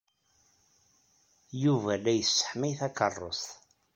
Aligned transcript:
Yuba 1.63 1.93
la 2.03 2.13
yesseḥmay 2.15 2.73
takeṛṛust. 2.79 3.49